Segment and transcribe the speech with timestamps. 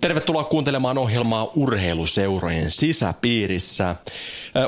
[0.00, 3.96] Tervetuloa kuuntelemaan ohjelmaa urheiluseurojen sisäpiirissä.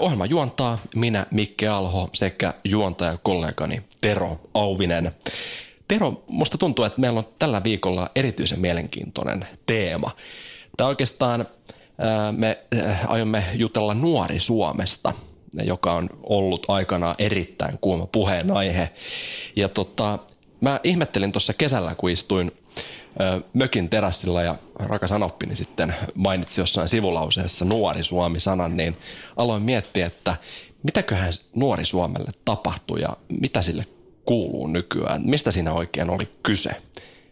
[0.00, 5.12] Ohjelma juontaa minä Mikke Alho sekä juontajakollegani Tero Auvinen.
[5.88, 10.10] Tero, musta tuntuu, että meillä on tällä viikolla erityisen mielenkiintoinen teema.
[10.76, 11.46] Tämä oikeastaan
[12.36, 12.58] me
[13.07, 15.12] aiomme jutella nuori Suomesta,
[15.62, 18.90] joka on ollut aikanaan erittäin kuuma puheenaihe.
[19.57, 20.18] Ja tota,
[20.62, 22.52] mä ihmettelin tuossa kesällä, kun istuin
[23.21, 28.96] ö, mökin terassilla ja rakas Anoppini sitten mainitsi jossain sivulauseessa nuori Suomi-sanan, niin
[29.36, 30.36] aloin miettiä, että
[30.82, 33.86] mitäköhän nuori Suomelle tapahtui ja mitä sille
[34.24, 36.70] kuuluu nykyään, mistä siinä oikein oli kyse.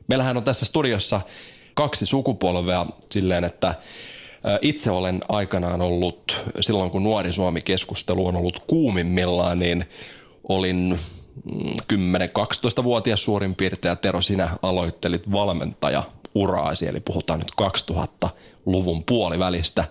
[0.09, 1.21] Meillähän on tässä studiossa
[1.75, 3.75] kaksi sukupolvea silleen, että
[4.63, 9.89] itse olen aikanaan ollut, silloin kun nuori Suomi-keskustelu on ollut kuumimmillaan, niin
[10.49, 10.99] olin
[11.93, 17.53] 10-12-vuotias suurin piirtein ja Tero, sinä aloittelit valmentaja-uraasi, eli puhutaan nyt
[17.93, 19.85] 2000-luvun puolivälistä.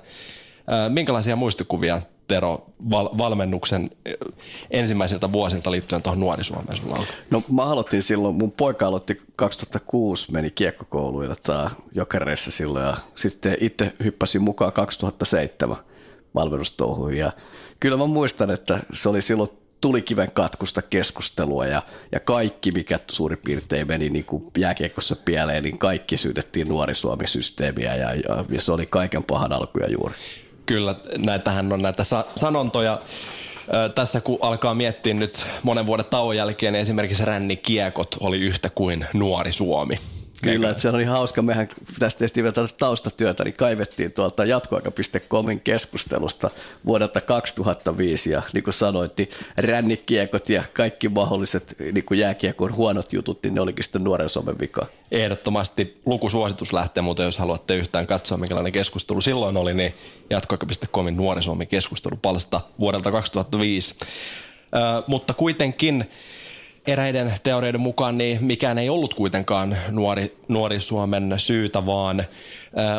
[0.89, 3.89] Minkälaisia muistikuvia Tero val- valmennuksen
[4.72, 7.05] ensimmäisiltä vuosilta liittyen tuohon nuori Suomeen sulla on?
[7.30, 13.58] No mä aloitin silloin, mun poika aloitti 2006, meni kiekkokouluun jotain jokereissa silloin ja sitten
[13.59, 15.77] itse hyppäsin mukaan 2007
[16.36, 17.31] valmennustouhuun ja
[17.80, 19.50] kyllä mä muistan, että se oli silloin
[19.82, 25.78] tulikiven katkusta keskustelua ja, ja kaikki, mikä suurin piirtein meni niin kuin jääkiekossa pieleen, niin
[25.78, 30.16] kaikki syydettiin nuori Suomi-systeemiä ja, ja, ja se oli kaiken pahan alkuja juuri.
[30.66, 33.00] Kyllä, näitähän on näitä sa- sanontoja.
[33.96, 39.06] Tässä kun alkaa miettiä nyt monen vuoden tauon jälkeen, niin esimerkiksi rännikiekot oli yhtä kuin
[39.14, 39.95] nuori Suomi.
[40.42, 41.42] Kyllä, että se oli hauska.
[41.42, 41.67] Mehän
[42.00, 46.50] tästä tehtiin vielä tällaista taustatyötä, niin kaivettiin tuolta jatkoaika.comin keskustelusta
[46.86, 53.14] vuodelta 2005 ja niin kuin sanoit, niin rännikiekot ja kaikki mahdolliset niin kuin jääkiekon huonot
[53.14, 54.86] jutut, niin ne olikin sitten nuoren Suomen vika.
[55.11, 59.94] Ehdottomasti lukusuositus lähtee, mutta jos haluatte yhtään katsoa, minkälainen keskustelu silloin oli, niin
[60.30, 63.95] jatkoaika.comin nuori Suomi keskustelupalsta vuodelta 2005.
[64.76, 66.10] Ö, mutta kuitenkin
[66.88, 72.26] eräiden teorioiden mukaan niin mikään ei ollut kuitenkaan nuori, nuori Suomen syytä, vaan ö,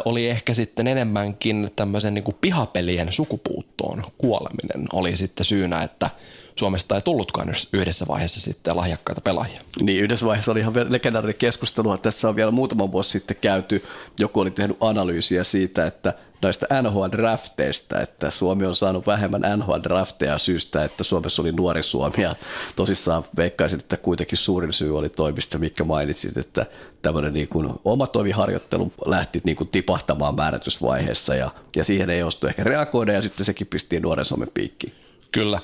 [0.04, 6.10] oli ehkä sitten enemmänkin tämmöisen niin kuin pihapelien sukupuuttoon kuoleminen oli sitten syynä, että
[6.56, 9.60] Suomesta ei tullutkaan yhdessä vaiheessa sitten lahjakkaita pelaajia.
[9.82, 11.98] Niin yhdessä vaiheessa oli ihan legendaarinen keskustelu.
[11.98, 13.84] Tässä on vielä muutama vuosi sitten käyty.
[14.18, 20.84] Joku oli tehnyt analyysiä siitä, että näistä NHL-drafteista, että Suomi on saanut vähemmän NHL-drafteja syystä,
[20.84, 22.22] että Suomessa oli nuori Suomi.
[22.22, 22.34] Ja
[22.76, 26.66] tosissaan veikkaisin, että kuitenkin suurin syy oli toimista, mikä mainitsit, että
[27.02, 32.46] tämmöinen niin kuin oma toimiharjoittelu lähti niin kuin tipahtamaan määrätysvaiheessa ja, ja siihen ei ostu
[32.46, 34.92] ehkä reagoida ja sitten sekin pisti nuoren Suomen piikkiin.
[35.32, 35.60] Kyllä.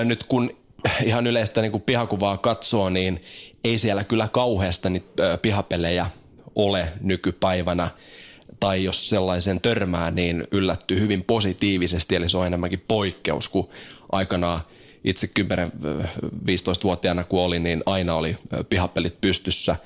[0.00, 0.56] Ö, nyt kun
[1.04, 3.24] ihan yleistä niin kuin pihakuvaa katsoo, niin
[3.64, 6.06] ei siellä kyllä kauheasta niitä pihapelejä
[6.54, 7.90] ole nykypäivänä.
[8.62, 13.68] Tai jos sellaisen törmää, niin yllättyy hyvin positiivisesti, eli se on enemmänkin poikkeus, kun
[14.12, 14.60] aikanaan
[15.04, 19.76] itse 10-15-vuotiaana kun olin, niin aina oli ö, pihapelit pystyssä.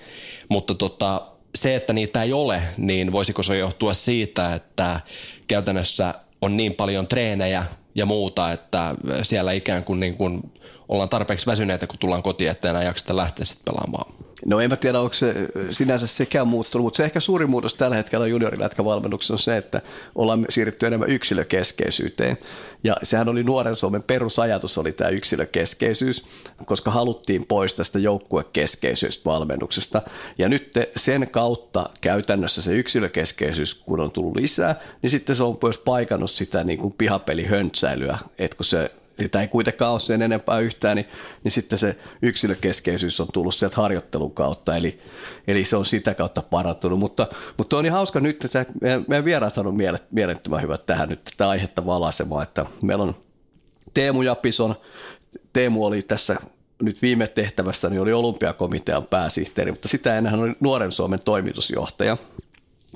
[0.49, 1.23] Mutta tota,
[1.55, 5.01] se, että niitä ei ole, niin voisiko se johtua siitä, että
[5.47, 10.53] käytännössä on niin paljon treenejä ja muuta, että siellä ikään kuin, niin kuin
[10.89, 14.26] ollaan tarpeeksi väsyneitä, kun tullaan kotiin, että enää jakseta lähteä sitten pelaamaan.
[14.45, 15.35] No en mä tiedä, onko se
[15.71, 19.83] sinänsä sekään muuttunut, mutta se ehkä suurin muutos tällä hetkellä juniorilätkävalmennuksessa on se, että
[20.15, 22.39] ollaan siirrytty enemmän yksilökeskeisyyteen.
[22.85, 26.25] Ja sehän oli nuoren Suomen perusajatus, oli tämä yksilökeskeisyys,
[26.65, 30.03] koska haluttiin pois tästä joukkuekeskeisyydestä valmennuksesta.
[30.39, 35.59] Ja nyt sen kautta käytännössä se yksilökeskeisyys, kun on tullut lisää, niin sitten se on
[35.63, 38.91] myös paikannut sitä niin kuin pihapelihöntsäilyä, että kun se
[39.21, 41.07] sitä ei kuitenkaan ole sen enempää yhtään, niin,
[41.45, 44.99] niin sitten se yksilökeskeisyys on tullut sieltä harjoittelun kautta, eli,
[45.47, 46.99] eli se on sitä kautta parantunut.
[46.99, 47.29] Mutta,
[47.59, 49.77] mutta on niin hauska nyt, että meidän, meidän vieraat on
[50.11, 53.17] mielettömän hyvät tähän nyt tätä aihetta valaisemaan, että meillä on
[53.95, 54.77] Teemu Japison,
[55.53, 56.37] Teemu oli tässä
[56.83, 62.17] nyt viime tehtävässä, niin oli olympiakomitean pääsihteeri, mutta sitä ennen hän oli Nuoren Suomen toimitusjohtaja.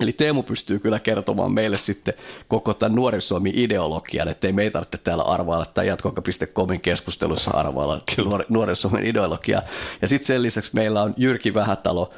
[0.00, 2.14] Eli Teemu pystyy kyllä kertomaan meille sitten
[2.48, 8.00] koko tämän Nuoren Suomi ideologian, että ei meitä tarvitse täällä arvailla tai jatkoaika.comin keskustelussa arvailla
[8.48, 9.62] Nuoren Suomen ideologiaa.
[10.02, 12.10] Ja sitten sen lisäksi meillä on Jyrki Vähätalo,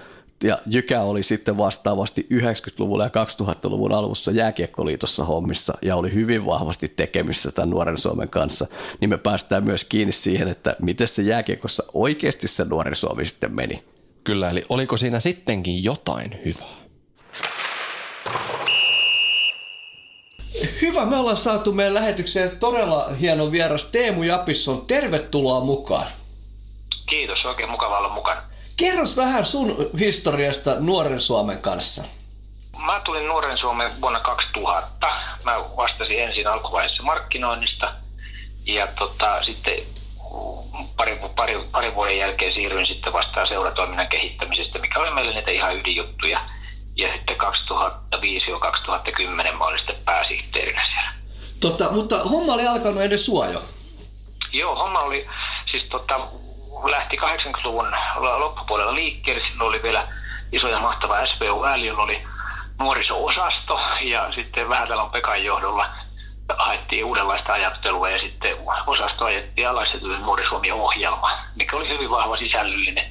[0.45, 6.89] ja Jykä oli sitten vastaavasti 90-luvulla ja 2000-luvun alussa Jääkiekkoliitossa hommissa ja oli hyvin vahvasti
[6.89, 8.67] tekemissä tämän nuoren Suomen kanssa,
[9.01, 13.55] niin me päästään myös kiinni siihen, että miten se jääkiekossa oikeasti se nuoren Suomi sitten
[13.55, 13.85] meni.
[14.25, 16.82] Kyllä, eli oliko siinä sittenkin jotain hyvää?
[20.83, 24.87] Hyvä, me ollaan saatu meidän lähetykseen todella hieno vieras Teemu Japisson.
[24.87, 26.07] Tervetuloa mukaan.
[27.11, 28.43] Kiitos, oikein mukava olla mukana.
[28.77, 32.05] Kerros vähän sun historiasta Nuoren Suomen kanssa.
[32.87, 35.07] Mä tulin Nuoren Suomen vuonna 2000.
[35.45, 37.95] Mä vastasin ensin alkuvaiheessa markkinoinnista
[38.67, 39.75] ja tota, sitten
[40.97, 45.77] pari, pari, pari vuoden jälkeen siirryin sitten vastaan seuratoiminnan kehittämisestä, mikä oli meille niitä ihan
[45.77, 46.41] ydinjuttuja.
[46.97, 47.43] Ja sitten 2005-2010
[49.59, 51.13] mä olin sitten pääsihteerinä siellä.
[51.61, 53.63] Tota, mutta homma oli alkanut ennen sua jo.
[54.53, 55.27] Joo, homma oli,
[55.71, 56.21] siis tota,
[56.85, 57.97] lähti 80-luvun
[58.39, 59.43] loppupuolella liikkeelle.
[59.49, 60.09] Silloin oli vielä
[60.53, 62.23] iso ja mahtava SVU-ääli, jolla oli
[62.79, 65.87] nuoriso-osasto ja sitten Vähätalon Pekan johdolla
[66.59, 68.57] haettiin uudenlaista ajattelua ja sitten
[68.87, 73.05] osasto ajettiin alas ja tuli Nuori Suomi-ohjelma, mikä oli hyvin vahva sisällöllinen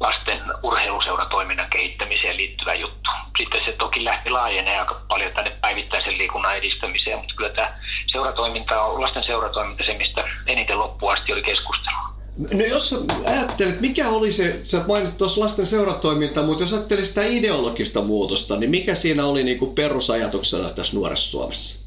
[0.00, 3.10] lasten urheiluseuratoiminnan kehittämiseen liittyvä juttu.
[3.38, 8.82] Sitten se toki lähti laajenee aika paljon tänne päivittäisen liikunnan edistämiseen, mutta kyllä tämä seuratoiminta
[8.82, 12.16] on, lasten seuratoiminta se, mistä eniten loppuun asti oli keskustelua.
[12.36, 17.22] No jos ajattelet, mikä oli se, sä mainit tuossa lasten seuratoiminta, mutta jos ajattelet sitä
[17.24, 21.86] ideologista muutosta, niin mikä siinä oli niin kuin perusajatuksena tässä nuoressa Suomessa?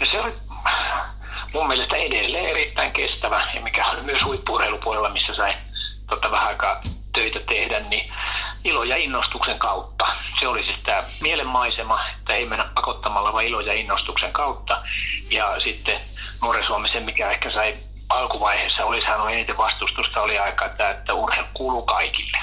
[0.00, 0.32] No se oli
[1.54, 5.54] mun mielestä edelleen erittäin kestävä ja mikä oli myös huippurheilupuolella, missä sai
[6.08, 6.82] tota, vähän aikaa
[7.14, 8.12] töitä tehdä, niin
[8.64, 10.06] ilo ja innostuksen kautta.
[10.40, 14.82] Se oli siis tämä mielenmaisema, että ei mennä pakottamalla, vaan ilo ja innostuksen kautta.
[15.30, 16.00] Ja sitten
[16.42, 17.76] Nuoren Suomessa, mikä ehkä sai
[18.08, 22.38] alkuvaiheessa oli saanut eniten vastustusta, oli aika, että, että urheilu kuuluu kaikille.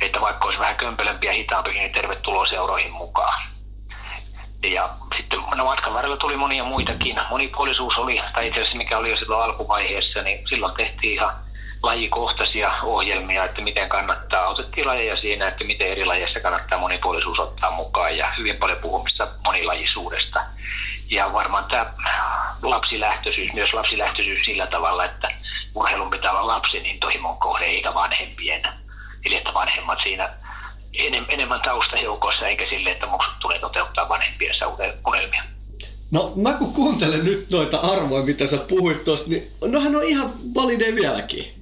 [0.00, 3.42] Että vaikka olisi vähän kömpelömpiä hitaampikin, niin tervetuloa seuroihin mukaan.
[4.64, 7.20] Ja sitten no matkan varrella tuli monia muitakin.
[7.30, 11.45] Monipuolisuus oli, tai itse asiassa mikä oli jo silloin alkuvaiheessa, niin silloin tehtiin ihan
[11.86, 17.70] lajikohtaisia ohjelmia, että miten kannattaa, otettiin lajeja siinä, että miten eri lajeissa kannattaa monipuolisuus ottaa
[17.70, 20.40] mukaan ja hyvin paljon puhumista monilajisuudesta.
[21.10, 21.92] Ja varmaan tämä
[22.62, 25.28] lapsilähtöisyys, myös lapsilähtöisyys sillä tavalla, että
[25.74, 28.62] urheilun pitää olla lapsen intohimon kohde eikä vanhempien.
[29.24, 30.28] Eli että vanhemmat siinä
[31.28, 34.66] enemmän taustajoukossa eikä sille, että muksut tulee toteuttaa vanhempiensa
[35.06, 35.42] unelmia.
[36.10, 40.32] No mä kun kuuntelen nyt noita arvoja, mitä sä puhuit tuosta, niin nohan on ihan
[40.54, 41.55] valideja vieläkin.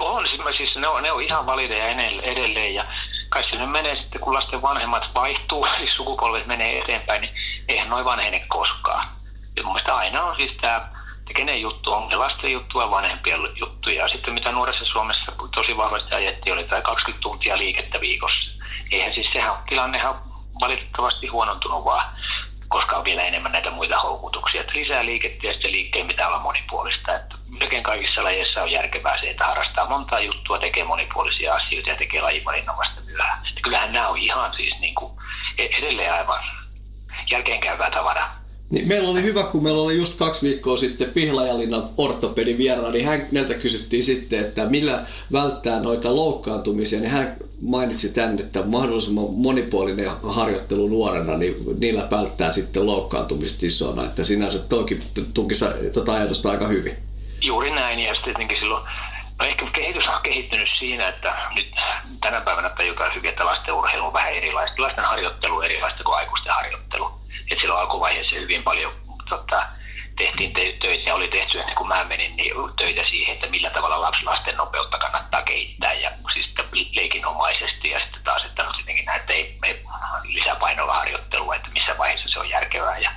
[0.00, 1.88] On, siis, siis ne, on, ne on ihan valideja
[2.22, 2.84] edelleen ja
[3.28, 7.34] kai se nyt menee sitten, kun lasten vanhemmat vaihtuu, siis sukupolvet menee eteenpäin, niin
[7.68, 9.08] eihän noin vanhene koskaan.
[9.56, 10.76] Ja mun mielestä aina on siis tämä,
[11.18, 13.90] että kenen juttu on, lasten juttu ja vanhempien juttu.
[13.90, 18.50] Ja sitten mitä nuoressa Suomessa tosi vahvasti ajettiin, oli tämä 20 tuntia liikettä viikossa.
[18.90, 20.22] Eihän siis sehän, tilannehan
[20.60, 22.04] valitettavasti huonontunut vaan
[22.70, 24.60] koska on vielä enemmän näitä muita houkutuksia.
[24.60, 27.14] Että lisää liikettä ja sitten liikkeen pitää olla monipuolista.
[27.14, 27.29] Että
[27.70, 32.22] melkein kaikissa lajeissa on järkevää se, että harrastaa montaa juttua, tekee monipuolisia asioita ja tekee
[32.22, 33.46] lajivalinnasta vasta myöhään.
[33.48, 35.12] Että kyllähän nämä on ihan siis niin kuin
[35.58, 36.38] e- edelleen aivan
[37.30, 38.40] järkeenkäyvää tavaraa.
[38.70, 43.06] Niin meillä oli hyvä, kun meillä oli just kaksi viikkoa sitten Pihlajalinnan ortopedin vieraana, niin
[43.06, 50.10] häneltä kysyttiin sitten, että millä välttää noita loukkaantumisia, niin hän mainitsi tänne, että mahdollisimman monipuolinen
[50.22, 54.98] harjoittelu nuorena, niin niillä välttää sitten loukkaantumista isona, että sinänsä toki
[55.34, 57.09] tukisi tuota ajatusta aika hyvin.
[57.40, 58.88] Juuri näin, ja sitten tietenkin silloin
[59.38, 61.74] No ehkä kehitys on kehittynyt siinä, että nyt
[62.20, 64.82] tänä päivänä tajutaan hyvin, että lasten urheilu on vähän erilaista.
[64.82, 67.20] Lasten harjoittelu on erilaista kuin aikuisten harjoittelu
[67.50, 68.92] että silloin alkuvaiheessa hyvin paljon
[69.28, 69.66] tota,
[70.18, 74.00] tehtiin töitä ja oli tehty ennen kuin mä menin niin töitä siihen, että millä tavalla
[74.00, 76.50] lapsen lasten nopeutta kannattaa kehittää ja siis
[76.94, 79.84] leikinomaisesti ja sitten taas, että no sittenkin näitä ei, ei
[80.22, 83.10] lisäpainolla harjoittelua, että missä vaiheessa se on järkevää ja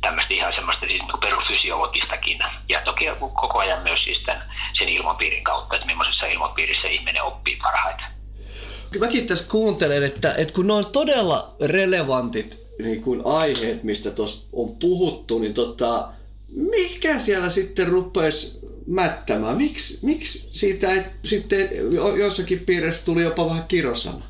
[0.00, 5.44] tämmöistä ihan semmoista siis niin perusfysiologistakin ja toki koko ajan myös siis tämän, sen ilmapiirin
[5.44, 8.06] kautta, että millaisessa ilmapiirissä ihminen oppii parhaiten.
[9.00, 14.48] Mäkin tässä kuuntelen, että, että kun ne on todella relevantit niin kuin aiheet, mistä tuossa
[14.52, 16.08] on puhuttu, niin tota,
[16.48, 19.56] mikä siellä sitten rupesi mättämään?
[19.56, 21.68] Miksi, miksi siitä ei, sitten
[22.18, 24.24] jossakin piirissä tuli jopa vähän kirosana?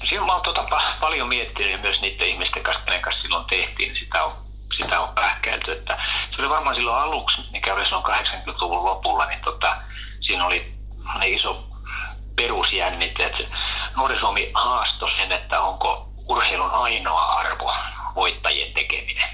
[0.00, 0.66] No, siinä mä oon tota,
[1.00, 4.32] paljon miettinyt myös niiden ihmisten kanssa, kenen kanssa silloin tehtiin, niin sitä on,
[4.80, 5.72] sitä on pähkäilty.
[5.72, 5.98] Että
[6.36, 9.76] se oli varmaan silloin aluksi, mikä oli silloin 80-luvun lopulla, niin tota,
[10.20, 10.74] siinä oli
[11.18, 11.64] ne iso
[12.36, 13.56] perusjännite, että
[13.96, 17.74] Nuori Suomi haastoi sen, että onko urheilun ainoa arvo
[18.14, 19.28] voittajien tekeminen.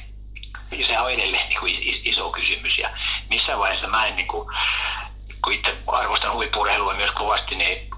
[0.70, 2.90] Ja se on edelleen niin kuin iso kysymys ja
[3.30, 4.48] missä vaiheessa mä en niin kuin
[5.44, 7.90] kun itse arvostan huippurheilua myös kovasti, niin ei,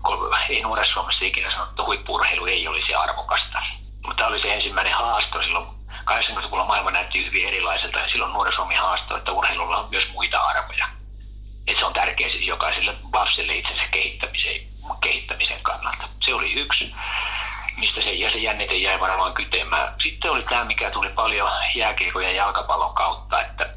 [0.49, 3.63] ei nuoressa Suomessa ikinä sanottu, että huippurheilu ei olisi arvokasta.
[4.07, 5.67] Mutta tämä oli se ensimmäinen haasto silloin
[6.11, 10.41] 80-luvulla maailma näytti hyvin erilaiselta ja silloin nuori Suomi haastoi, että urheilulla on myös muita
[10.41, 10.87] arvoja.
[11.67, 14.61] Et se on tärkeä siis jokaiselle lapselle itsensä kehittämisen,
[15.01, 16.09] kehittämisen kannalta.
[16.25, 16.95] Se oli yksi,
[17.77, 19.95] mistä se, ja se jännite jäi varmaan kytemään.
[20.03, 23.75] Sitten oli tämä, mikä tuli paljon jääkiekon ja jalkapallon kautta, että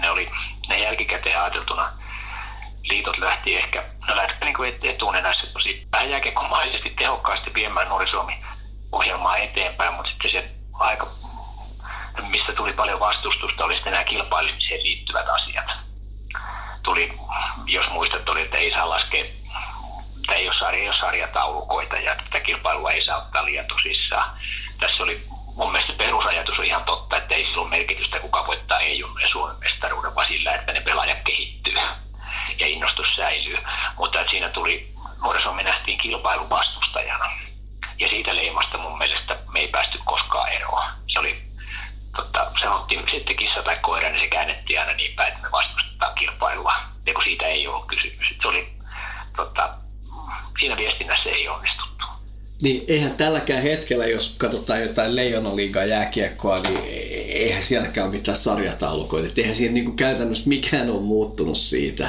[0.00, 0.30] ne oli
[0.68, 1.92] ne jälkikäteen ajateltuna
[2.82, 8.44] liitot lähti ehkä, no lähti niin etunenässä tosi vähän jääkiekkomaisesti tehokkaasti viemään nuori Suomi
[8.92, 11.06] ohjelmaa eteenpäin, mutta sitten se aika,
[12.22, 15.66] mistä tuli paljon vastustusta, oli sitten nämä kilpailemiseen liittyvät asiat.
[16.82, 17.12] Tuli,
[17.66, 19.24] jos muistat, oli, että ei saa laskea,
[20.16, 24.30] että ei ole, sarja, ei ole sarjataulukoita ja tätä kilpailua ei saa ottaa liian tosissaan.
[24.80, 28.80] Tässä oli mun mielestä perusajatus on ihan totta, että ei sillä ole merkitystä, kuka voittaa
[28.80, 31.74] EU ja Suomen mestaruuden, vaan sillä, että ne pelaajat kehittyy
[32.58, 33.56] ja innostus säilyy.
[33.96, 34.88] Mutta että siinä tuli,
[35.22, 37.30] nuorisomme nähtiin kilpailun vastustajana.
[37.98, 40.84] Ja siitä leimasta mun mielestä me ei päästy koskaan eroon.
[41.06, 41.42] Se oli,
[42.16, 46.14] totta, sanottiin sitten kissa tai koira, niin se käännettiin aina niin päin, että me vastustetaan
[46.14, 46.74] kilpailua.
[47.06, 48.28] Ja kun siitä ei ollut kysymys.
[48.42, 48.68] Se oli,
[49.36, 49.74] totta,
[50.60, 52.04] siinä viestinnässä ei onnistuttu.
[52.62, 56.80] Niin eihän tälläkään hetkellä, jos katsotaan jotain Leijonaliigaa jääkiekkoa, niin
[57.28, 59.28] eihän sielläkään ole mitään sarjataulukoita.
[59.28, 62.08] Et eihän siinä niin käytännössä mikään ole muuttunut siitä.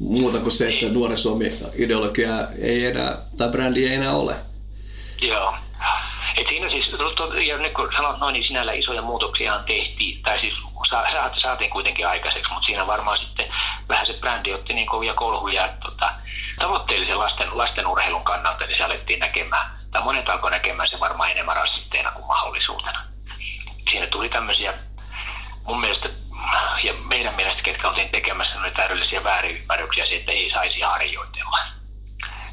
[0.00, 4.34] Muuta kuin se, että nuoren Suomi ideologia ei enää, tai brändi ei enää ole.
[5.22, 5.54] Joo.
[6.36, 6.86] Et siinä siis,
[7.46, 10.54] ja nyt kun sanot noin, niin sinällä isoja muutoksia tehtiin, tai siis
[11.42, 13.46] saatiin kuitenkin aikaiseksi, mutta siinä varmaan sitten
[13.88, 16.12] vähän se brändi otti niin kovia kolhuja, että tota,
[16.58, 21.30] tavoitteellisen lasten, lasten urheilun kannalta, niin se alettiin näkemään, tai monet alkoi näkemään se varmaan
[21.30, 23.02] enemmän rasitteena kuin mahdollisuutena.
[23.90, 24.74] Siinä tuli tämmöisiä,
[25.64, 26.08] mun mielestä,
[26.82, 31.81] ja meidän mielestä, ketkä oltiin tekemässä, oli täydellisiä väärinymmärryksiä siitä, että ei saisi harjoitella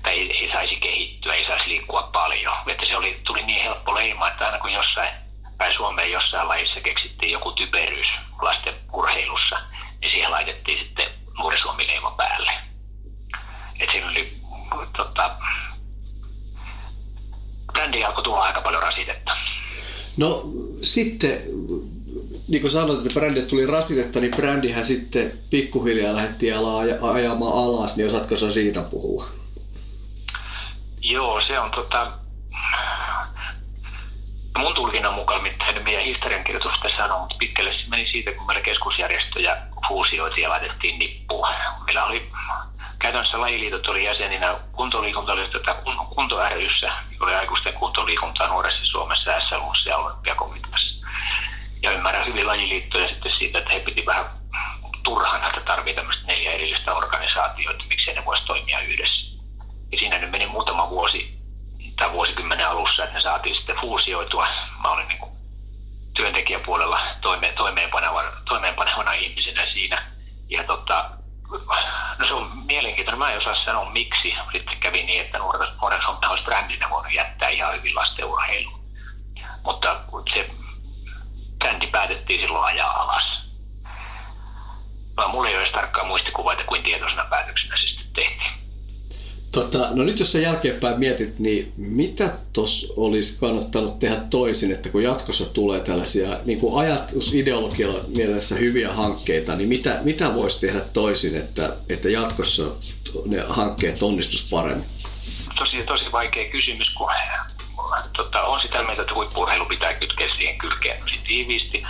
[0.04, 2.54] tai ei, ei saisi kehittyä, ei saisi liikkua paljon.
[2.68, 5.10] Että se oli, tuli niin helppo leima, että aina kun jossain
[5.58, 8.08] päin Suomeen jossain lajissa keksittiin joku typeryys
[8.42, 9.56] lasten urheilussa,
[10.02, 12.52] niin siihen laitettiin sitten nuori Suomi-leima päälle.
[13.80, 14.38] Et siinä oli
[14.98, 15.36] tota,
[17.74, 19.32] brändi alkoi tuoda aika paljon rasitetta.
[20.18, 20.44] No
[20.82, 21.44] sitten,
[22.48, 26.54] niin kuin sanoit, että brändi tuli rasitetta, niin brändihän sitten pikkuhiljaa lähdettiin
[27.02, 29.39] ajamaan alas, niin osaatko sä siitä puhua?
[31.10, 32.12] Joo, se on tota,
[34.58, 38.62] mun tulkinnan mukaan, mitä meidän historiankirjoitus tässä sanoo, mutta pitkälle se meni siitä, kun meillä
[38.62, 41.48] keskusjärjestöjä fuusioitiin ja laitettiin nippuun.
[41.86, 42.32] Meillä oli
[43.00, 45.76] käytännössä lajiliitot oli jäseninä, kuntoliikunta oli tätä
[46.16, 51.08] kunto ryssä, oli aikuisten kuntoliikuntaa nuoressa Suomessa, SLUssa ja olympiakomiteassa.
[51.82, 54.26] Ja ymmärrän hyvin lajiliittoja sitten siitä, että he piti vähän
[55.04, 59.29] turhana, että tarvii tämmöistä neljä erillistä organisaatioita, miksei ne voisi toimia yhdessä.
[59.92, 61.40] Ja siinä nyt meni muutama vuosi
[61.98, 64.48] tai vuosikymmenen alussa, että ne saatiin sitten fuusioitua.
[64.84, 65.32] Mä olin niin kuin
[66.14, 70.12] työntekijäpuolella toime, toimeenpanevana, toimeenpanevana ihmisenä siinä.
[70.50, 71.10] Ja tota,
[72.18, 73.20] no se on mielenkiintoinen.
[73.20, 74.36] Mä en osaa sanoa miksi.
[74.52, 78.80] Sitten kävi niin, että nuoren, Suomen olisi brändinä voinut jättää ihan hyvin lasten urheiluun.
[79.64, 80.02] Mutta
[80.34, 80.50] se
[81.58, 83.24] brändi päätettiin silloin ajaa alas.
[85.18, 88.59] Mä, mulla ei ole edes tarkkaa muistikuvaa, että kuin tietoisena päätöksenä se sitten tehtiin.
[89.54, 94.90] Tota, no nyt jos sä jälkeenpäin mietit, niin mitä tos olisi kannattanut tehdä toisin, että
[94.90, 100.82] kun jatkossa tulee tällaisia niin kuin ajatusideologialla mielessä hyviä hankkeita, niin mitä, mitä voisi tehdä
[100.82, 102.64] toisin, että, että jatkossa
[103.26, 104.86] ne hankkeet onnistus paremmin?
[105.58, 107.10] Tosi, tosi vaikea kysymys, kun
[108.16, 111.84] tota, on sitä mieltä, että huippurheilu pitää kytkeä siihen kylkeen tiiviisti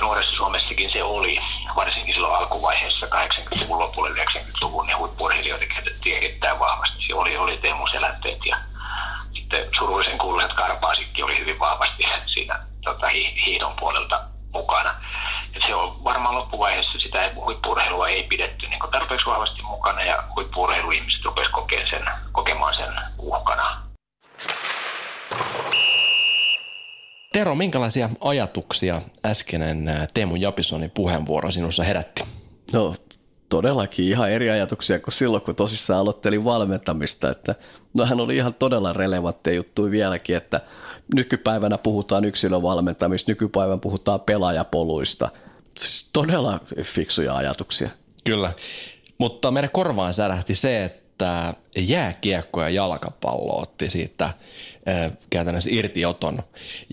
[0.00, 1.36] nuoressa Suomessakin se oli,
[1.76, 7.06] varsinkin silloin alkuvaiheessa 80-luvun lopulla 90-luvun, niin huippurheilijoita käytettiin erittäin vahvasti.
[7.06, 8.56] Se oli, oli Teemu Selänteet ja
[9.32, 12.04] sitten surullisen kuuluisat Karpaasikki oli hyvin vahvasti
[12.34, 13.08] siinä tota,
[13.46, 14.20] hiidon puolelta
[14.52, 14.94] mukana.
[15.54, 21.24] Et se on varmaan loppuvaiheessa sitä huippurheilua ei pidetty niin tarpeeksi vahvasti mukana ja huippurheiluihmiset
[21.24, 23.82] rupesivat sen, kokemaan sen uhkana.
[27.34, 32.24] Tero, minkälaisia ajatuksia äskeinen Teemu Japisonin puheenvuoro sinussa herätti?
[32.72, 32.94] No
[33.48, 37.30] todellakin ihan eri ajatuksia kuin silloin, kun tosissaan aloittelin valmentamista.
[37.30, 37.54] Että,
[37.98, 40.60] no hän oli ihan todella relevantteja juttuja vieläkin, että
[41.14, 45.28] nykypäivänä puhutaan yksilövalmentamista, nykypäivänä puhutaan pelaajapoluista.
[45.78, 47.88] Siis todella fiksuja ajatuksia.
[48.24, 48.52] Kyllä,
[49.18, 51.03] mutta meidän korvaan särähti se, että
[51.76, 54.30] jääkiekko ja jalkapallo otti siitä
[55.30, 56.42] käytännössä irtioton.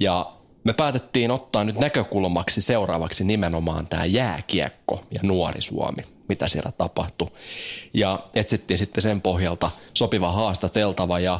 [0.01, 0.31] Ja
[0.63, 6.03] me päätettiin ottaa nyt näkökulmaksi seuraavaksi nimenomaan tämä jääkiekko ja nuori Suomi.
[6.31, 7.27] mitä siellä tapahtui.
[7.93, 11.39] Ja etsittiin sitten sen pohjalta sopiva haastateltava ja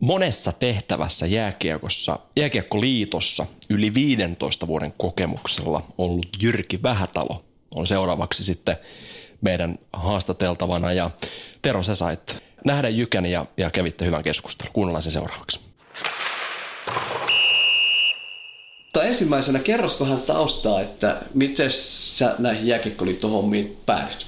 [0.00, 7.44] monessa tehtävässä jääkiekossa, jääkiekkoliitossa yli 15 vuoden kokemuksella ollut Jyrki Vähätalo
[7.74, 8.76] on seuraavaksi sitten
[9.42, 10.92] meidän haastateltavana.
[10.92, 11.10] Ja
[11.62, 14.72] Tero, sä sait nähdä Jykän ja, ja kävitte hyvän keskustelun.
[14.72, 15.60] Kuunnellaan se seuraavaksi.
[18.92, 24.26] Tai ensimmäisenä kerros vähän taustaa, että miten sä näihin jääkiekkoliittohommiin päädyt?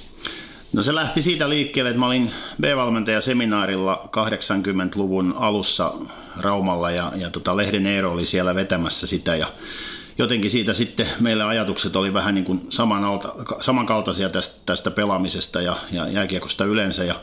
[0.73, 2.31] No se lähti siitä liikkeelle, että mä olin
[2.61, 5.93] B-valmentajaseminaarilla 80-luvun alussa
[6.37, 9.47] Raumalla ja, ja tota Lehden Eero oli siellä vetämässä sitä ja
[10.17, 12.61] jotenkin siitä sitten meille ajatukset oli vähän niin kuin
[13.59, 17.15] samankaltaisia tästä, tästä pelaamisesta ja, ja jääkiekosta yleensä ja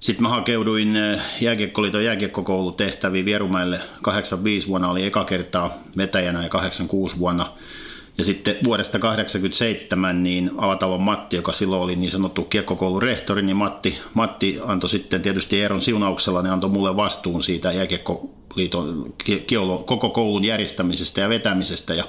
[0.00, 7.18] sitten mä hakeuduin eh, jääkiekkoliiton jääkiekkokoulutehtäviin Vierumäelle 85 vuonna, oli eka kertaa vetäjänä ja 86
[7.18, 7.52] vuonna.
[8.18, 13.56] Ja sitten vuodesta 87 niin Avatalon Matti, joka silloin oli niin sanottu kiekkokoulun rehtori, niin
[13.56, 19.14] Matti, Matti antoi sitten tietysti Eeron siunauksella, niin antoi mulle vastuun siitä jääkiekkoliiton
[19.84, 21.94] koko koulun järjestämisestä ja vetämisestä.
[21.94, 22.04] Ja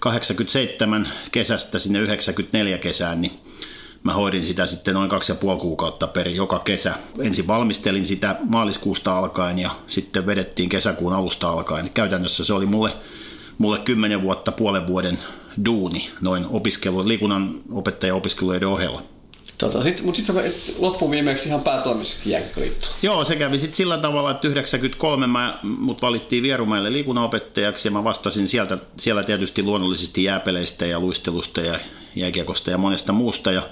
[0.00, 3.32] 87 kesästä sinne 94 kesään, niin
[4.06, 6.94] Mä hoidin sitä sitten noin kaksi ja puoli kuukautta per joka kesä.
[7.20, 11.90] Ensin valmistelin sitä maaliskuusta alkaen ja sitten vedettiin kesäkuun alusta alkaen.
[11.94, 12.92] Käytännössä se oli mulle,
[13.58, 15.18] mulle kymmenen vuotta puolen vuoden
[15.64, 19.02] duuni noin opiskelu, liikunnan opettaja-opiskeluiden ohella.
[19.58, 22.86] Tota, sit, mutta sitten loppuviimeksi ihan päätoimisessakin jääkiekkoliitto.
[23.02, 28.04] Joo, se kävi sitten sillä tavalla, että 93 mä, mut valittiin Vierumäelle liikunnanopettajaksi ja mä
[28.04, 31.78] vastasin sieltä, siellä tietysti luonnollisesti jääpeleistä ja luistelusta ja
[32.14, 33.62] jääkiekosta ja monesta muusta ja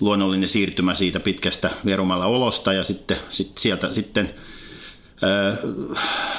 [0.00, 4.34] luonnollinen siirtymä siitä pitkästä Vierumäellä olosta ja sitten sit sieltä sitten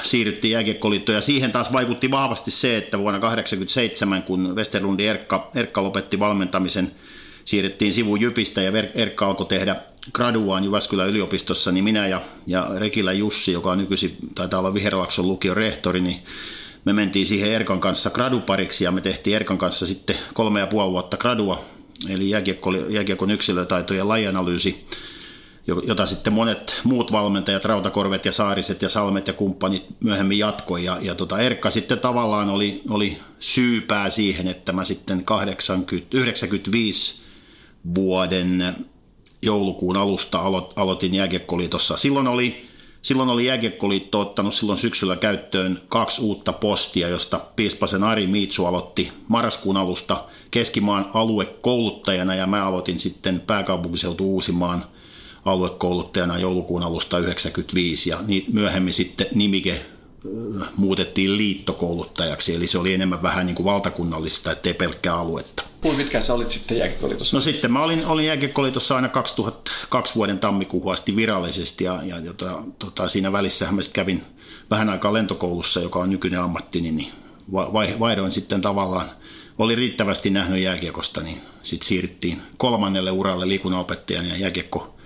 [0.02, 5.82] siirryttiin jääkiekkoliittoon ja siihen taas vaikutti vahvasti se, että vuonna 1987, kun Westerlundi Erkka, Erkka
[5.82, 6.90] lopetti valmentamisen,
[7.44, 9.76] siirrettiin sivu Jypistä ja Erkka alkoi tehdä
[10.12, 15.28] graduaan Jyväskylän yliopistossa, niin minä ja, ja Rekilä Jussi, joka on nykyisin, taitaa olla Viherlakson
[15.28, 16.16] lukion rehtori, niin
[16.84, 20.90] me mentiin siihen Erkan kanssa gradupariksi ja me tehtiin Erkan kanssa sitten kolme ja puoli
[20.90, 21.64] vuotta gradua,
[22.08, 22.30] eli
[22.90, 24.86] jääkiekon yksilötaito ja lajianalyysi,
[25.66, 30.84] jota sitten monet muut valmentajat, Rautakorvet ja Saariset ja Salmet ja kumppanit myöhemmin jatkoi.
[30.84, 37.22] Ja, ja tota Erkka sitten tavallaan oli, oli syypää siihen, että mä sitten 80, 95
[37.94, 38.76] vuoden
[39.42, 40.40] joulukuun alusta
[40.76, 41.96] aloitin jääkiekkoliitossa.
[41.96, 42.70] Silloin oli
[43.02, 49.12] Silloin oli Jääkiekkoliitto ottanut silloin syksyllä käyttöön kaksi uutta postia, josta Piispasen Ari Miitsu aloitti
[49.28, 54.84] marraskuun alusta Keskimaan aluekouluttajana ja mä aloitin sitten pääkaupunkiseutu Uusimaan
[55.44, 59.82] aluekouluttajana joulukuun alusta 1995 ja niin myöhemmin sitten nimike
[60.76, 65.62] muutettiin liittokouluttajaksi, eli se oli enemmän vähän niin kuin valtakunnallista, ettei pelkkää aluetta.
[65.80, 67.36] Kuinka mitkä sä olit sitten jääkiekkoliitossa?
[67.36, 72.62] No sitten mä olin, olin jääkiekkoliitossa aina 2002 vuoden tammikuuhun asti virallisesti, ja, ja jota,
[72.78, 74.22] tota, siinä välissä mä kävin
[74.70, 77.12] vähän aikaa lentokoulussa, joka on nykyinen ammattini, niin
[78.00, 79.10] vaihdoin sitten tavallaan,
[79.58, 84.99] oli riittävästi nähnyt jääkiekosta, niin sitten siirryttiin kolmannelle uralle liikunnanopettajan ja jääkiekko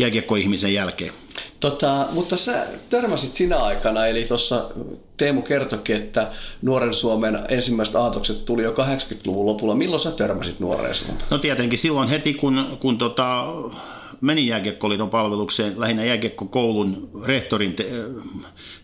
[0.00, 1.12] jääkiekkoihmisen jälkeen.
[1.60, 4.70] Tota, mutta sä törmäsit sinä aikana, eli tuossa
[5.16, 6.28] Teemu kertokin, että
[6.62, 9.74] Nuoren Suomen ensimmäiset aatokset tuli jo 80-luvun lopulla.
[9.74, 11.22] Milloin sä törmäsit Nuoren Suomen?
[11.30, 13.46] No tietenkin silloin heti, kun, kun tota,
[14.20, 17.86] menin jääkiekkoliiton palvelukseen lähinnä jääkiekkokoulun rehtorin te-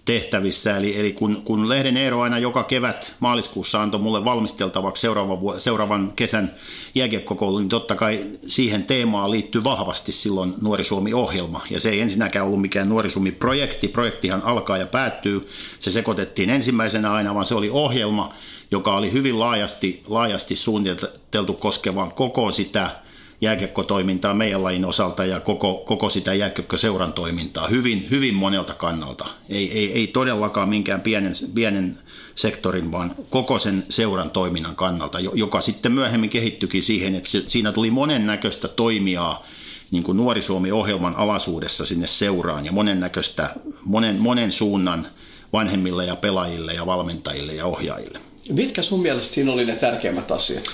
[0.04, 0.76] tehtävissä.
[0.76, 6.12] Eli, eli kun, kun Lehden Eero aina joka kevät maaliskuussa antoi mulle valmisteltavaksi seuraavan, seuraavan
[6.16, 6.54] kesän
[6.94, 11.60] jääkiekkokoulun, niin totta kai siihen teemaan liittyy vahvasti silloin Nuori Suomi-ohjelma.
[11.70, 13.88] Ja se ei ensinnäkään ollut mikään Nuori Suomi-projekti.
[13.88, 15.48] Projektihan alkaa ja päättyy.
[15.78, 18.32] Se sekoitettiin ensimmäisenä aina, vaan se oli ohjelma,
[18.70, 22.90] joka oli hyvin laajasti, laajasti suunniteltu koskevan koko sitä–
[23.40, 29.26] jääkiekkotoimintaa meidän lajin osalta ja koko, koko sitä jääkiekkoseuran toimintaa hyvin, hyvin monelta kannalta.
[29.48, 31.98] Ei, ei, ei todellakaan minkään pienen, pienen
[32.34, 37.90] sektorin, vaan koko sen seuran toiminnan kannalta, joka sitten myöhemmin kehittyikin siihen, että siinä tuli
[37.90, 39.46] monennäköistä toimijaa
[39.90, 43.50] niin kuin Nuori Suomi-ohjelman alaisuudessa sinne seuraan ja monennäköistä,
[43.84, 45.06] monen, monen suunnan
[45.52, 48.18] vanhemmille ja pelaajille ja valmentajille ja ohjaajille.
[48.48, 50.64] Mitkä sun mielestä siinä oli ne tärkeimmät asiat?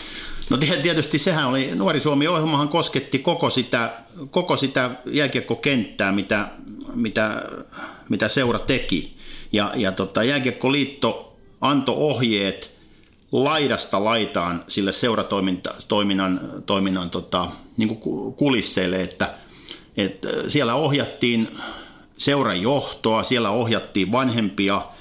[0.50, 3.92] No tietysti sehän oli, Nuori Suomi-ohjelmahan kosketti koko sitä,
[4.31, 6.48] koko sitä jääkiekkokenttää, mitä,
[6.94, 7.42] mitä,
[8.09, 9.16] mitä seura teki.
[9.52, 12.74] Ja, ja tota, Jääkiekkoliitto antoi ohjeet
[13.33, 17.96] laidasta laitaan sille seuratoiminnan toiminnan, tota, niin
[18.37, 19.35] kulisseille, että,
[19.96, 21.48] että siellä ohjattiin
[22.18, 24.83] seuran johtoa, siellä ohjattiin vanhempia–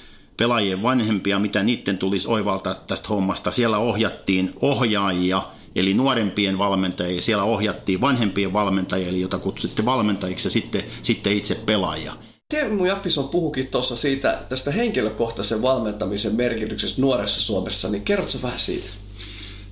[0.42, 3.52] pelaajien vanhempia, mitä niiden tulisi oivaltaa tästä hommasta.
[3.52, 5.42] Siellä ohjattiin ohjaajia
[5.76, 7.22] eli nuorempien valmentajia.
[7.22, 12.14] Siellä ohjattiin vanhempien valmentajia, eli jota kutsuttiin valmentajiksi ja sitten, sitten itse pelaajia.
[12.50, 18.90] Teemu Jaffison puhukin tuossa siitä tästä henkilökohtaisen valmentamisen merkityksestä nuoressa Suomessa, niin kerrotko vähän siitä?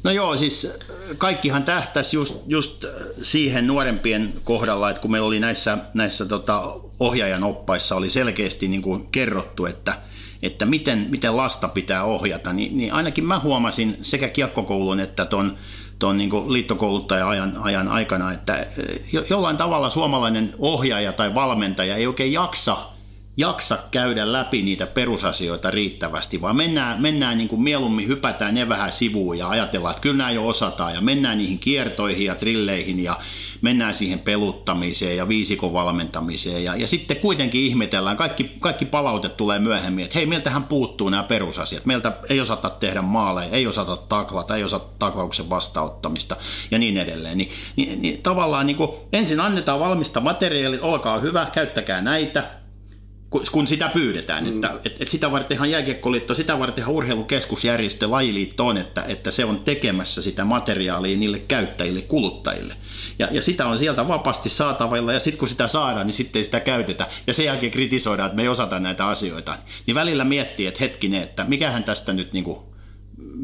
[0.04, 0.74] No joo, siis
[1.18, 2.86] kaikkihan tähtäisi just, just
[3.22, 8.82] siihen nuorempien kohdalla, että kun meillä oli näissä, näissä tota, ohjaajan oppaissa oli selkeästi niin
[8.82, 10.09] kuin kerrottu, että,
[10.42, 15.58] että miten, miten lasta pitää ohjata, niin, niin ainakin mä huomasin sekä kiekkokoulun että ton,
[16.00, 18.66] ton niin liittokouluttaja-ajan ajan aikana, että
[19.30, 22.78] jollain tavalla suomalainen ohjaaja tai valmentaja ei oikein jaksa–
[23.40, 28.92] jaksa käydä läpi niitä perusasioita riittävästi, vaan mennään, mennään niin kuin mieluummin hypätään ne vähän
[28.92, 33.18] sivuun ja ajatellaan, että kyllä nämä jo osataan ja mennään niihin kiertoihin ja trilleihin ja
[33.62, 36.64] mennään siihen peluttamiseen ja viisikon valmentamiseen.
[36.64, 41.24] Ja, ja sitten kuitenkin ihmetellään, kaikki, kaikki palaute tulee myöhemmin, että hei, meiltähän puuttuu nämä
[41.24, 46.36] perusasiat, meiltä ei osata tehdä maaleja, ei osata taklata, ei osata taklauksen vastauttamista
[46.72, 47.38] ja niin edelleen.
[47.38, 52.59] Ni, niin, niin, tavallaan niin kuin ensin annetaan valmista materiaalia, olkaa hyvä, käyttäkää näitä,
[53.52, 54.44] kun sitä pyydetään.
[54.44, 54.56] Mm.
[54.56, 59.60] Että, et, et sitä vartenhan jääkiekkoliitto, sitä vartenhan urheilukeskusjärjestö, lajiliitto on, että, että se on
[59.60, 62.76] tekemässä sitä materiaalia niille käyttäjille, kuluttajille.
[63.20, 66.44] Ja, ja sitä on sieltä vapaasti saatavilla ja sitten kun sitä saadaan, niin sitten ei
[66.44, 67.08] sitä käytetä.
[67.28, 69.56] Ja sen jälkeen kritisoidaan, että me ei osata näitä asioita.
[69.86, 72.69] Niin välillä miettii, että hetkinen, että mikähän tästä nyt niin kuin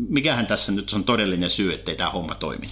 [0.10, 2.70] mikähän tässä nyt on todellinen syy, ettei tämä homma toimi?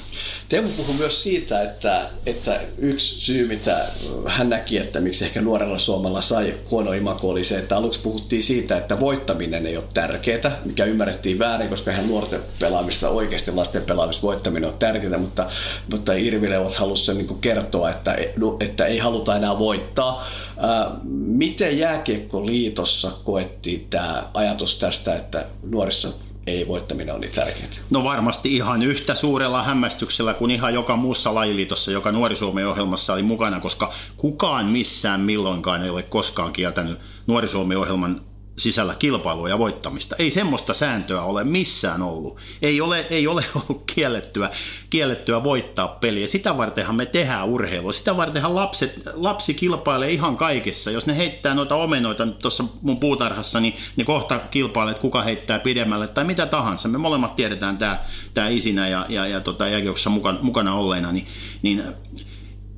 [0.50, 3.86] Teemu puhui myös siitä, että, että yksi syy, mitä
[4.28, 8.44] hän näki, että miksi ehkä nuorella Suomella sai huono imako, oli se, että aluksi puhuttiin
[8.44, 13.82] siitä, että voittaminen ei ole tärkeää, mikä ymmärrettiin väärin, koska hän nuorten pelaamissa oikeasti lasten
[13.82, 15.50] pelaamissa voittaminen on tärkeää, mutta,
[15.92, 18.18] mutta Irvilevot halusivat niin kertoa, että,
[18.60, 20.28] että ei haluta enää voittaa.
[21.14, 26.10] Miten Jääkiekkoliitossa koettiin tämä ajatus tästä, että nuorissa
[26.48, 27.70] ei voittaminen on niin tärkeää?
[27.90, 33.14] No varmasti ihan yhtä suurella hämmästyksellä kuin ihan joka muussa lajiliitossa, joka Nuori Suomen ohjelmassa
[33.14, 38.22] oli mukana, koska kukaan missään milloinkaan ei ole koskaan kieltänyt Nuori Suomen ohjelman
[38.58, 40.16] sisällä kilpailua ja voittamista.
[40.20, 42.38] Ei semmoista sääntöä ole missään ollut.
[42.62, 44.50] Ei ole, ei ole ollut kiellettyä,
[44.89, 46.28] kiellettyä voittaa peliä.
[46.28, 47.94] Sitä vartenhan me tehdään urheilua.
[47.94, 50.92] Sitä vartenhan lapset, lapsi kilpailee ihan kaikessa.
[50.92, 56.08] Jos ne heittää noita omenoita tuossa mun puutarhassa, niin ne kohta kilpailee, kuka heittää pidemmälle
[56.08, 56.88] tai mitä tahansa.
[56.88, 58.00] Me molemmat tiedetään tämä,
[58.34, 59.66] tämä isinä ja, ja, ja tota,
[60.10, 61.12] mukana, mukana olleena.
[61.12, 61.28] Niin,
[61.62, 61.84] niin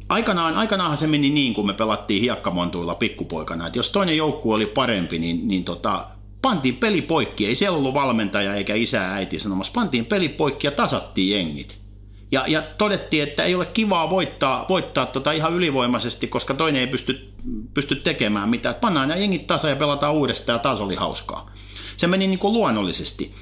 [0.10, 4.66] aikanaan, aikanaanhan se meni niin, kun me pelattiin hiekkamontuilla pikkupoikana, että jos toinen joukkue oli
[4.66, 6.06] parempi, niin, niin tota,
[6.42, 7.48] pantiin peli poikki.
[7.48, 9.74] Ei siellä ollut valmentaja eikä isä äiti sanomassa.
[9.76, 11.86] Pantiin peli poikki ja tasattiin jengit.
[12.32, 16.88] Ja, ja todettiin, että ei ole kivaa voittaa, voittaa tota ihan ylivoimaisesti, koska toinen ei
[16.88, 17.34] pysty,
[17.74, 18.76] pysty tekemään mitään.
[18.76, 21.52] Pannaan nämä jengit tasa ja pelataan uudestaan ja taas oli hauskaa.
[21.98, 23.34] Se meni niin kuin luonnollisesti.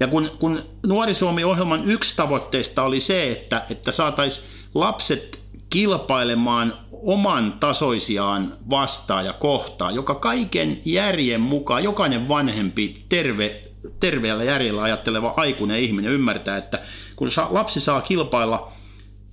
[0.00, 5.41] Ja kun, kun Nuori Suomi-ohjelman yksi tavoitteista oli se, että, että saataisiin lapset
[5.72, 13.60] kilpailemaan oman tasoisiaan vastaan ja kohtaan, joka kaiken järjen mukaan, jokainen vanhempi, terve,
[14.00, 16.78] terveellä järjellä ajatteleva aikuinen ihminen ymmärtää, että
[17.16, 18.72] kun lapsi saa kilpailla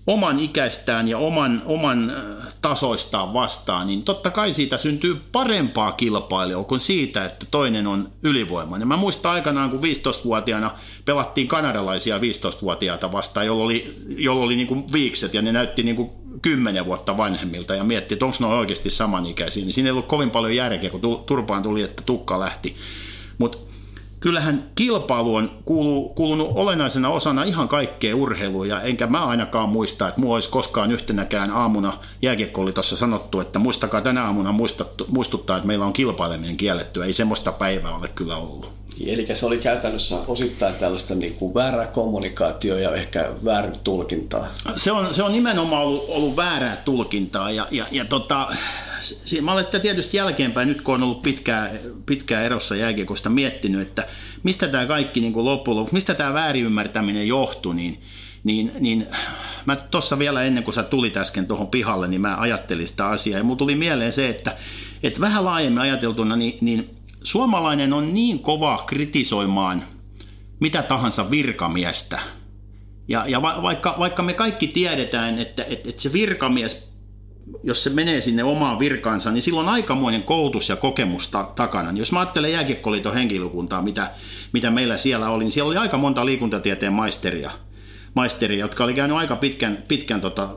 [0.09, 2.13] oman ikäistään ja oman, oman
[2.61, 8.87] tasoistaan vastaan, niin totta kai siitä syntyy parempaa kilpailua kuin siitä, että toinen on ylivoimainen.
[8.87, 10.71] Mä muistan aikanaan, kun 15-vuotiaana
[11.05, 15.95] pelattiin kanadalaisia 15-vuotiaita vastaan, jolla oli, jolla oli niin kuin viikset ja ne näytti niin
[15.95, 16.09] kuin
[16.41, 20.31] kymmenen vuotta vanhemmilta ja mietti, että onko ne oikeasti samanikäisiä, niin siinä ei ollut kovin
[20.31, 22.75] paljon järkeä, kun turpaan tuli, että tukka lähti.
[23.37, 23.68] Mutta
[24.19, 30.07] kyllähän kilpailu on kuulu, kuulunut olennaisena osana ihan kaikkea urheilua, ja enkä mä ainakaan muista,
[30.07, 34.55] että mua olisi koskaan yhtenäkään aamuna jääkiekko oli tuossa sanottu, että muistakaa tänä aamuna
[35.07, 37.05] muistuttaa, että meillä on kilpaileminen kiellettyä.
[37.05, 38.71] Ei semmoista päivää ole kyllä ollut.
[39.05, 44.47] Eli se oli käytännössä osittain tällaista niin kuin väärää kommunikaatio ja ehkä väärää tulkintaa.
[44.75, 48.47] Se on, se on nimenomaan ollut, ollut väärää tulkintaa ja, ja, ja tota,
[49.41, 51.71] mä olen sitä tietysti jälkeenpäin, nyt kun on ollut pitkää
[52.05, 54.07] pitkää erossa jääkiekosta miettinyt, että
[54.43, 58.01] mistä tämä kaikki niin loppujen lopuksi, mistä tämä väärinymmärtäminen johtui, niin,
[58.43, 59.07] niin, niin
[59.65, 63.37] mä tuossa vielä ennen kuin sä tulit äsken tuohon pihalle, niin mä ajattelin sitä asiaa
[63.37, 64.57] ja mulla tuli mieleen se, että,
[65.03, 69.83] että vähän laajemmin ajateltuna, niin, niin suomalainen on niin kova kritisoimaan
[70.59, 72.19] mitä tahansa virkamiestä.
[73.07, 76.93] Ja, ja va, vaikka, vaikka me kaikki tiedetään, että, että, että se virkamies,
[77.63, 81.91] jos se menee sinne omaan virkaansa, niin silloin aikamoinen koulutus ja kokemus ta- takana.
[81.91, 84.11] Jos mä ajattelen jääkiekkoliiton henkilökuntaa, mitä,
[84.53, 87.51] mitä meillä siellä oli, niin siellä oli aika monta liikuntatieteen maisteria,
[88.13, 90.49] maisteria jotka oli käynyt aika pitkän, pitkän tota,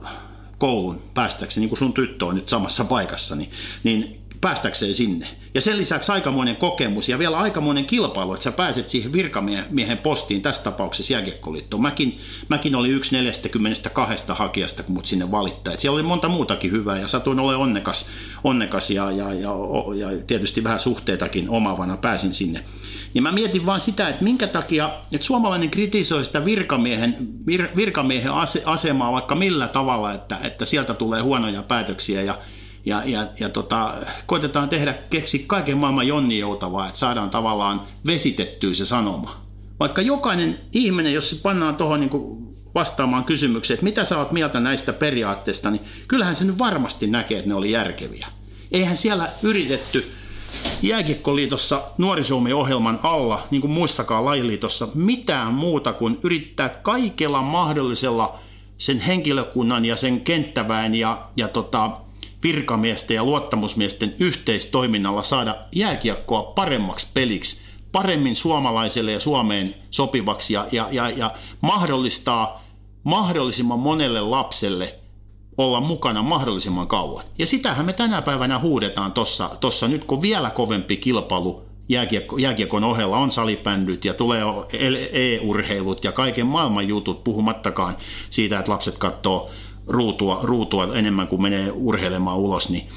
[0.58, 3.50] koulun päästäkseen, niin kuin sun tyttö on nyt samassa paikassa, niin,
[3.84, 5.26] niin päästäkseen sinne.
[5.54, 10.42] Ja sen lisäksi aikamoinen kokemus ja vielä aikamoinen kilpailu, että sä pääset siihen virkamiehen postiin,
[10.42, 11.82] tässä tapauksessa jääkiekkoliittoon.
[11.82, 15.74] Mäkin, mäkin olin yksi 42 hakijasta, kun mut sinne valittaa.
[15.76, 18.06] siellä oli monta muutakin hyvää ja satuin ole onnekas,
[18.44, 19.50] onnekas ja, ja, ja,
[19.96, 22.64] ja tietysti vähän suhteitakin omavana pääsin sinne.
[23.14, 28.32] Ja mä mietin vaan sitä, että minkä takia, että suomalainen kritisoi sitä virkamiehen, vir, virkamiehen
[28.64, 32.34] asemaa vaikka millä tavalla, että, että sieltä tulee huonoja päätöksiä ja
[32.84, 33.94] ja, ja, ja tota,
[34.26, 39.40] koitetaan tehdä, keksi kaiken maailman jonni joutavaa, että saadaan tavallaan vesitettyä se sanoma.
[39.80, 44.60] Vaikka jokainen ihminen, jos se pannaan tuohon niin vastaamaan kysymykseen, että mitä sä oot mieltä
[44.60, 48.26] näistä periaatteista, niin kyllähän se nyt varmasti näkee, että ne oli järkeviä.
[48.72, 50.12] Eihän siellä yritetty
[50.82, 58.38] Jääkiekkoliitossa nuorisomi-ohjelman alla, niin kuin muissakaan lajiliitossa, mitään muuta kuin yrittää kaikella mahdollisella
[58.78, 61.90] sen henkilökunnan ja sen kenttäväen ja, ja tota,
[62.42, 67.60] virkamiesten ja luottamusmiesten yhteistoiminnalla saada jääkiekkoa paremmaksi peliksi,
[67.92, 72.64] paremmin suomalaiselle ja Suomeen sopivaksi ja, ja, ja, ja mahdollistaa
[73.04, 74.94] mahdollisimman monelle lapselle
[75.58, 77.24] olla mukana mahdollisimman kauan.
[77.38, 79.12] Ja sitähän me tänä päivänä huudetaan
[79.60, 84.42] tuossa nyt, kun vielä kovempi kilpailu jääkiekko, jääkiekon ohella on salibändyt ja tulee
[85.12, 87.94] e-urheilut ja kaiken maailman jutut, puhumattakaan
[88.30, 89.50] siitä, että lapset katsoo
[89.86, 92.88] ruutua, ruutua enemmän kuin menee urheilemaan ulos, niin,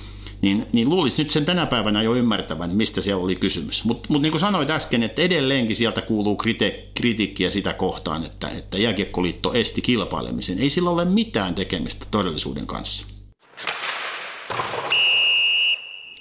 [0.41, 3.84] niin, niin luulisi nyt sen tänä päivänä jo ymmärtävän, mistä siellä oli kysymys.
[3.84, 8.50] Mutta mut niin kuin sanoit äsken, että edelleenkin sieltä kuuluu kriti- kritiikkiä sitä kohtaan, että,
[8.50, 10.60] että jääkiekkoliitto esti kilpailemisen.
[10.60, 13.08] Ei sillä ole mitään tekemistä todellisuuden kanssa.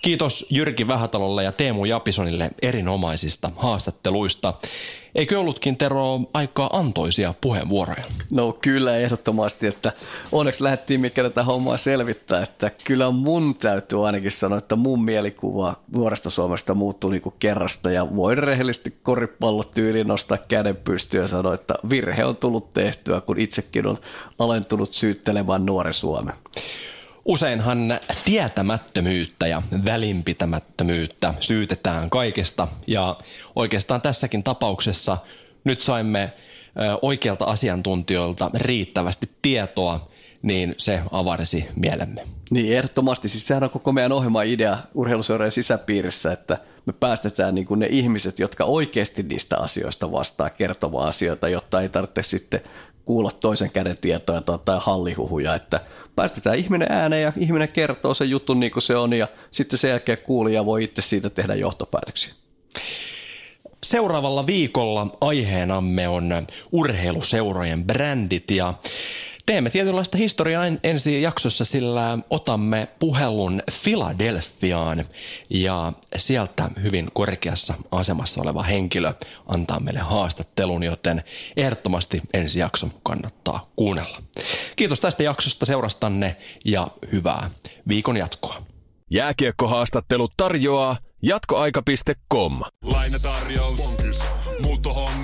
[0.05, 4.55] Kiitos Jyrki Vähätalolle ja Teemu Japisonille erinomaisista haastatteluista.
[5.15, 8.05] Eikö ollutkin Tero aika antoisia puheenvuoroja?
[8.31, 9.93] No kyllä ehdottomasti, että
[10.33, 15.75] onneksi lähdettiin mikä tätä hommaa selvittää, että kyllä mun täytyy ainakin sanoa, että mun mielikuva
[15.91, 21.55] nuoresta Suomesta muuttui niin kuin kerrasta ja voin rehellisesti koripallotyyliin nostaa käden pystyyn ja sanoa,
[21.55, 23.99] että virhe on tullut tehtyä, kun itsekin on
[24.39, 26.35] alentunut syyttelemään nuoren Suomen.
[27.25, 33.17] Useinhan tietämättömyyttä ja välinpitämättömyyttä syytetään kaikesta ja
[33.57, 35.19] oikeastaan tässäkin tapauksessa
[35.65, 36.33] nyt saimme
[37.03, 40.09] oikealta asiantuntijoilta riittävästi tietoa,
[40.43, 42.27] niin se avarsi mielemme.
[42.51, 43.29] Niin, ehdottomasti.
[43.29, 47.87] Siis sehän on koko meidän ohjelman idea urheiluseurojen sisäpiirissä, että me päästetään niin kuin ne
[47.91, 52.61] ihmiset, jotka oikeasti niistä asioista vastaa kertomaan asioita, jotta ei tarvitse sitten
[53.05, 55.81] kuulla toisen käden tietoja tai hallihuhuja, että
[56.17, 59.91] päästetään ihminen ääneen ja ihminen kertoo sen jutun niin kuin se on ja sitten sen
[59.91, 62.33] jälkeen kuulija voi itse siitä tehdä johtopäätöksiä.
[63.85, 68.75] Seuraavalla viikolla aiheenamme on urheiluseurojen brändit ja
[69.47, 75.05] Teemme tietynlaista historiaa ensi jaksossa, sillä otamme puhelun Filadelfiaan
[75.51, 79.13] ja sieltä hyvin korkeassa asemassa oleva henkilö
[79.47, 81.25] antaa meille haastattelun, joten
[81.57, 84.19] ehdottomasti ensi jakso kannattaa kuunnella.
[84.77, 87.51] Kiitos tästä jaksosta seurastanne ja hyvää
[87.89, 88.63] viikon jatkoa.
[89.11, 92.61] Jääkiekkohaastattelut tarjoaa jatkoaika.com.
[92.83, 93.77] Lainatarjous.
[93.77, 94.23] Bonkis.
[94.63, 95.24] Muuttohommi.